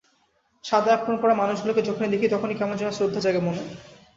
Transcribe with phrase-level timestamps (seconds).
[0.63, 3.63] সাদা অ্যাপ্রোন পরা মানুষগুলোকে যখনই দেখি, তখনই কেমন যেন শ্রদ্ধা জাগে মনে।